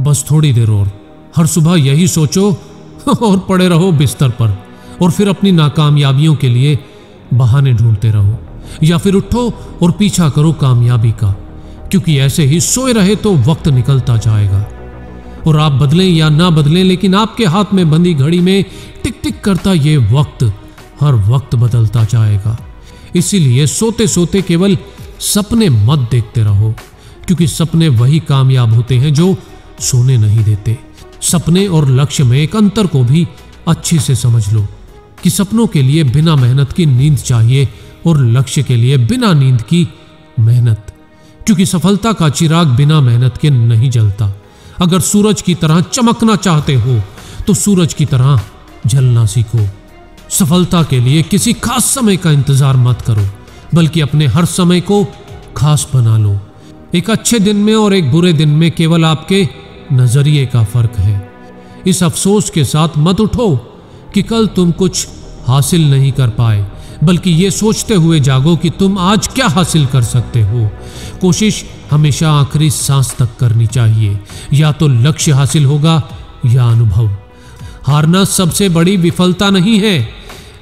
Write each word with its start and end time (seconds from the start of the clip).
बस 0.00 0.24
थोड़ी 0.30 0.52
देर 0.52 0.70
और। 0.70 0.90
हर 1.36 1.46
सुबह 1.46 1.76
यही 1.76 2.08
सोचो 2.08 2.50
और 3.22 3.38
पड़े 3.38 3.68
रहो 3.68 3.92
बिस्तर 3.92 4.28
पर 4.28 4.58
और 5.02 5.10
फिर 5.10 5.28
अपनी 5.28 5.52
नाकामयाबियों 5.52 6.34
के 6.34 6.48
लिए 6.48 6.78
बहाने 7.34 7.72
ढूंढते 7.72 8.10
रहो। 8.10 8.38
या 8.82 8.98
फिर 8.98 9.14
उठो 9.14 9.48
और 9.82 9.90
पीछा 9.90 10.28
करो 10.28 10.52
कामयाबी 10.52 11.10
का, 11.12 11.30
क्योंकि 11.90 12.18
ऐसे 12.18 12.44
ही 12.44 12.60
सोए 12.60 12.92
रहे 12.92 13.16
तो 13.16 13.34
वक्त 13.36 13.68
निकलता 13.68 14.16
जाएगा। 14.16 14.66
और 15.46 15.58
आप 15.58 15.72
बदलें 15.72 16.04
या 16.04 16.28
ना 16.28 16.50
बदलें, 16.50 16.84
लेकिन 16.84 17.14
आपके 17.14 17.44
हाथ 17.44 17.64
में 17.74 17.90
बंदी 17.90 18.14
घड़ी 18.14 18.40
में 18.40 18.64
टिक 19.04 19.20
टिक 19.22 19.40
करता 19.40 19.72
ये 19.72 19.96
वक्त, 19.96 20.52
हर 21.00 21.14
वक्त 21.14 21.54
बदलता 21.54 22.04
जाएगा। 22.04 22.56
इसीलिए 23.16 23.66
सोते 23.66 24.06
सोते 24.06 24.42
केवल 24.42 24.78
सपने 25.20 25.68
मत 25.68 26.08
देखते 26.10 26.42
रहो, 26.42 26.74
क्योंकि 27.26 27.46
सपने 27.46 27.88
वही 27.88 28.18
कामयाब 28.18 28.74
होते 28.74 28.96
हैं 28.98 29.14
जो 29.14 29.36
सोने 29.80 30.16
नहीं 30.16 30.44
देते। 30.44 30.76
सपने 31.22 31.66
और 31.66 31.88
लक्ष्य 31.90 32.24
में 32.24 32.38
एक 32.38 32.56
अंतर 32.56 32.86
को 32.86 33.02
भी 33.04 33.26
अच्छे 33.68 33.98
से 33.98 34.14
समझ 34.16 34.48
लो 34.52 34.66
कि 35.22 35.30
सपनों 35.30 35.66
के 35.66 35.82
लिए 35.82 36.04
बिना 36.06 36.36
मेहनत 36.36 36.72
की 36.72 36.86
नींद 36.86 37.16
चाहिए 37.18 37.68
और 38.06 38.20
लक्ष्य 38.28 38.62
के 38.62 38.76
लिए 38.76 38.96
बिना 38.98 39.32
नींद 39.34 39.62
की 39.62 39.86
मेहनत। 40.40 40.92
क्योंकि 41.46 41.66
सफलता 41.66 42.12
का 42.12 42.28
चिराग 42.30 42.66
बिना 42.76 43.00
मेहनत 43.00 43.36
के 43.36 43.50
नहीं 43.50 43.90
जलता। 43.90 44.32
अगर 44.80 45.00
सूरज 45.02 45.42
की 45.42 45.54
तरह 45.54 45.80
चमकना 45.82 46.36
चाहते 46.38 46.74
हो 46.76 47.00
तो 47.46 47.54
सूरज 47.54 47.94
की 47.94 48.06
तरह 48.06 48.40
जलना 48.86 49.24
सीखो। 49.26 49.66
सफलता 50.30 50.82
के 50.82 50.98
लिए 51.00 51.22
किसी 51.24 51.52
खास 51.54 51.84
समय 51.84 52.16
का 52.16 52.30
इंतज़ार 52.30 52.76
मत 52.78 53.00
करो, 53.02 53.24
बल्कि 53.74 54.00
अपने 54.00 54.26
हर 54.26 54.44
समय 54.46 54.80
को 54.80 55.04
खास 55.56 55.86
बना 55.94 56.16
लो। 56.18 56.38
एक 56.94 57.10
अच्छे 57.10 57.38
दिन 57.38 57.56
में 57.56 57.74
और 57.74 57.94
एक 57.94 58.10
बुरे 58.10 58.32
दिन 58.32 58.48
में 58.50 58.70
केवल 58.70 59.04
आपके 59.04 59.48
नज़रिए 59.92 60.46
का 60.46 60.64
फ़र्क 60.64 60.98
है। 60.98 61.30
इस 61.86 62.02
अफसोस 62.02 62.50
के 62.50 62.64
साथ 62.64 62.88
मत 62.98 63.20
उठो 63.20 63.54
कि 64.14 64.22
कल 64.22 64.46
तुम 64.46 64.70
कुछ 64.72 65.08
हासिल 65.46 65.90
नहीं 65.90 66.12
कर 66.12 66.28
पाए, 66.28 66.66
बल्कि 67.04 67.30
ये 67.30 67.50
सोचते 67.50 67.94
हुए 67.94 68.20
जागो 68.20 68.56
कि 68.56 68.70
तुम 68.70 68.98
आज 68.98 69.28
क्या 69.28 69.46
हासिल 69.48 69.86
कर 69.86 70.02
सकते 70.02 70.42
हो। 70.42 70.70
कोशिश 71.20 71.64
हमेशा 71.90 72.32
आखिरी 72.32 72.70
सांस 72.70 73.14
तक 73.18 73.36
करनी 73.40 73.66
चाहिए। 73.66 74.20
या 74.52 74.72
तो 74.72 74.88
लक्ष्य 74.88 75.32
हासिल 75.32 75.64
होगा 75.64 76.02
या 76.46 76.64
अनुभव। 76.64 77.16
हारना 77.86 78.24
सबसे 78.24 78.68
बड़ी 78.68 78.96
विफलता 78.96 79.50
नहीं 79.50 79.78
है, 79.80 80.08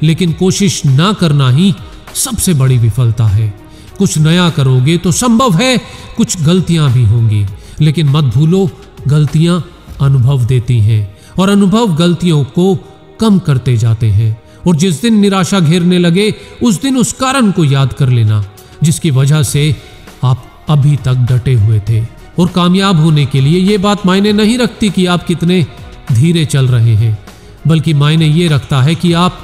लेकिन 0.03 0.33
कोशिश 0.33 0.84
ना 0.86 1.12
करना 1.12 1.51
ही 1.51 1.75
सबसे 2.14 2.55
बड़ी 2.55 2.79
विफलता 2.79 3.27
है। 3.27 3.55
कुछ 3.98 4.19
नया 4.19 4.51
करोगे 4.51 4.98
तो 4.98 5.12
संभव 5.12 5.55
है, 5.55 5.77
कुछ 6.17 6.42
गलतियाँ 6.42 6.92
भी 6.92 7.05
होंगी, 7.05 7.47
लेकिन 7.81 8.08
मत 8.08 8.25
भूलो 8.25 8.69
गलतियाँ 9.07 9.71
अनुभव 10.01 10.45
देती 10.45 10.81
हैं 10.81 11.17
और 11.39 11.49
अनुभव 11.49 11.95
गलतियों 11.97 12.45
को 12.45 12.75
कम 13.21 13.39
करते 13.39 13.77
जाते 13.77 14.11
हैं। 14.11 14.43
और 14.67 14.77
जिस 14.77 15.03
दिन 15.03 15.21
निराशा 15.21 15.61
घेरने 15.61 15.98
लगे, 15.98 16.35
उस 16.63 16.81
दिन 16.83 16.97
उस 16.97 17.13
कारण 17.13 17.51
को 17.51 17.65
याद 17.65 17.93
कर 17.93 18.09
लेना, 18.09 18.45
जिसकी 18.83 19.11
वजह 19.11 19.43
से 19.43 19.77
आप 20.25 20.45
अभी 20.69 20.97
तक 20.97 21.15
डटे 21.15 21.55
हुए 21.55 21.81
थे। 21.89 22.07
और 22.39 22.48
कामयाब 22.48 23.01
होने 23.01 23.27
के 23.27 23.41
लिए 23.41 23.59
ये 23.59 23.79
बात 23.79 24.07
मायने 24.07 24.33
नहीं 24.33 24.59
रखती 24.59 24.91
कि 24.91 25.07
आप 25.07 25.27
कितने 25.27 25.67
धीरे 26.13 26.45
चल 26.45 26.69
रहे 26.69 26.95
हैं, 26.95 27.19
बल्कि 27.67 27.95
मायने 27.95 28.27
ये 28.27 28.48
रखता 28.48 28.83
है 28.83 28.95
कि 28.95 29.13
आप 29.13 29.39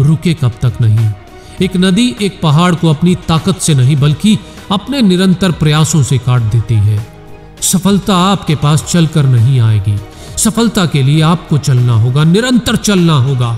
रुके 0.00 0.34
कब 0.34 0.52
तक 0.62 0.72
नहीं। 0.80 1.10
एक 1.62 1.76
नदी 1.76 2.16
एक 2.22 2.40
पहाड़ 2.42 2.74
को 2.74 2.88
अपनी 2.88 3.14
ताकत 3.14 3.58
से 3.58 3.74
नहीं, 3.74 3.96
बल्कि 3.96 4.38
अपने 4.72 5.02
निरंतर 5.02 5.50
प्रयासों 5.50 6.02
से 6.02 6.18
काट 6.18 6.42
देती 6.42 6.74
है। 6.74 7.15
सफलता 7.66 8.16
आपके 8.24 8.54
पास 8.56 8.84
चलकर 8.84 9.26
नहीं 9.26 9.60
आएगी। 9.60 9.96
सफलता 10.38 10.84
के 10.86 11.02
लिए 11.02 11.20
आपको 11.22 11.58
चलना 11.58 11.92
होगा, 11.92 12.24
निरंतर 12.24 12.76
चलना 12.78 13.16
होगा, 13.18 13.52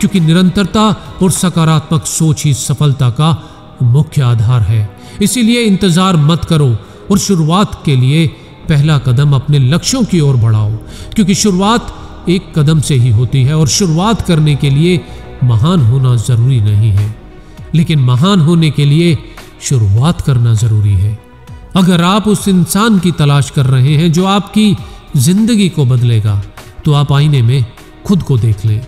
क्योंकि 0.00 0.20
निरंतरता 0.20 0.88
और 1.22 1.30
सकारात्मक 1.32 2.06
सोच 2.08 2.44
ही 2.44 2.54
सफलता 2.54 3.10
का 3.10 3.30
मुख्य 3.82 4.22
आधार 4.22 4.62
है। 4.62 4.88
इसीलिए 5.22 5.62
इंतज़ार 5.62 6.16
मत 6.16 6.44
करो 6.44 6.70
और 7.10 7.18
शुरुआत 7.18 7.82
के 7.84 7.96
लिए 7.96 8.26
पहला 8.68 8.98
कदम 8.98 9.34
अपने 9.34 9.58
लक्ष्यों 9.58 10.04
की 10.04 10.20
ओर 10.20 10.36
बढ़ाओ, 10.36 10.70
क्योंकि 11.14 11.34
शुरुआत 11.34 11.94
एक 12.28 12.52
कदम 12.56 12.80
से 12.80 12.94
ही 12.94 13.10
होती 13.10 13.42
है 13.42 13.56
और 13.56 13.68
शुरुआत 13.68 14.22
करने 14.22 14.54
के 14.56 14.70
लिए 14.70 15.00
महान 15.44 15.80
होना 15.80 16.14
ज़रूरी 16.18 16.60
नहीं 16.60 16.90
है। 16.90 17.14
लेकिन 17.74 18.00
महान 18.00 18.40
होने 18.40 18.70
के 18.70 18.84
लिए 18.84 19.16
शुरुआत 19.62 20.20
करना 20.20 20.54
ज़रूरी 20.54 20.94
है। 20.94 21.18
अगर 21.74 22.02
आप 22.02 22.28
उस 22.28 22.46
इंसान 22.48 22.98
की 22.98 23.10
तलाश 23.12 23.50
कर 23.50 23.66
रहे 23.66 23.94
हैं 23.96 24.12
जो 24.12 24.24
आपकी 24.26 24.76
ज़िंदगी 25.16 25.68
को 25.68 25.84
बदलेगा 25.84 26.42
तो 26.84 26.92
आप 26.92 27.12
आईने 27.12 27.42
में 27.42 27.64
खुद 28.06 28.22
को 28.22 28.36
देख 28.38 28.64
लें। 28.66 28.80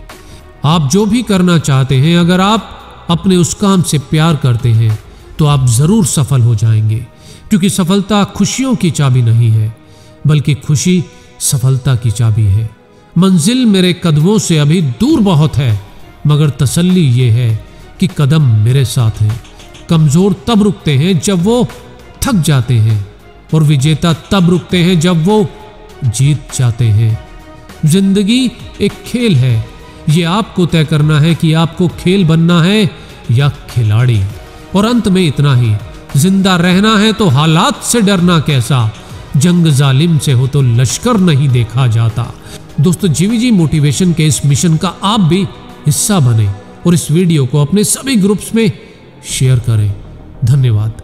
आप 0.65 0.89
जो 0.93 1.05
भी 1.07 1.23
करना 1.23 1.59
चाहते 1.59 1.97
हैं, 1.97 2.17
अगर 2.19 2.41
आप 2.41 3.07
अपने 3.11 3.37
उस 3.37 3.55
काम 3.55 3.83
से 3.83 3.99
प्यार 4.01 4.37
करते 4.37 4.73
हैं 4.73 4.99
तो 5.39 5.47
आप 5.47 5.67
ज़रूर 5.69 6.07
सफल 6.07 6.41
हो 6.41 6.55
जाएँगे, 6.55 6.97
क्योंकि 7.51 7.71
सफलता 7.71 8.23
खुशियों 8.27 8.75
की 8.75 8.91
चाबी 8.91 9.23
नहीं 9.23 9.51
है, 9.51 9.77
बल्कि 10.27 10.55
खुशी 10.57 11.03
सफलता 11.41 11.95
की 11.97 12.11
चाबी 12.11 12.45
है। 12.45 12.69
मंजिल 13.17 13.65
मेरे 13.67 13.93
कदमों 14.05 14.39
से 14.39 14.59
अभी 14.59 14.81
दूर 15.01 15.21
बहुत 15.23 15.57
है, 15.57 15.81
मगर 16.27 16.51
तसल्ली 16.61 17.05
ये 17.13 17.31
है 17.31 17.65
कि 18.01 18.09
कदम 18.19 18.49
मेरे 18.65 18.85
साथ 18.85 19.21
हैं। 19.21 19.41
कमज़ोर 19.89 20.35
तब 20.47 20.63
रुकते 20.63 20.97
हैं 20.97 21.19
जब 21.21 21.43
वो 21.45 21.67
थक 22.27 22.43
जाते 22.43 22.75
हैं 22.75 23.07
और 23.55 23.63
विजेता 23.63 24.13
तब 24.31 24.51
रुकते 24.51 24.79
हैं 24.79 24.99
जब 25.01 25.25
वो 25.25 25.47
जीत 26.05 26.55
जाते 26.55 26.85
हैं। 26.85 27.19
ज़िंदगी 27.85 28.51
एक 28.81 28.93
खेल 29.07 29.37
है। 29.37 29.65
ये 30.09 30.23
आपको 30.23 30.67
तय 30.67 30.85
करना 30.85 31.19
है 31.21 31.35
कि 31.35 31.53
आपको 31.53 31.89
खेल 31.99 32.25
बनना 32.25 32.61
है 32.63 32.91
या 33.31 33.49
खिलाड़ी। 33.71 34.21
और 34.75 34.85
अंत 34.85 35.09
में 35.09 35.27
इतना 35.27 35.55
ही, 35.55 35.75
ज़िंदा 36.17 36.57
रहना 36.57 36.97
है 36.97 37.13
तो 37.13 37.29
हालात 37.29 37.83
से 37.83 38.01
डरना 38.01 38.39
कैसा? 38.41 38.91
जंग 39.37 39.67
जालिम 39.67 40.19
से 40.19 40.33
हो 40.33 40.47
तो 40.47 40.63
लश्कर 40.63 41.19
नहीं 41.21 41.49
देखा 41.49 41.87
जाता। 41.87 42.33
दोस्तों 42.81 43.09
जीवीजी 43.09 43.51
मोटिवेशन 43.51 44.13
के 44.13 44.27
इस 44.27 44.45
मिशन 44.47 44.77
का 44.77 44.95
आप 45.05 45.21
भी 45.21 45.43
हिस्सा 45.87 46.21
बने 46.21 46.49
और 46.87 46.95
इस 46.95 47.11
वीडियो 47.11 47.47
को 47.47 47.63
अपने 47.63 47.85
सभी 47.85 48.17
ग्रुप्स 48.17 48.55
में 48.55 48.71
शेयर 49.31 49.59
करें। 49.59 49.93
धन्यवाद। 50.45 51.03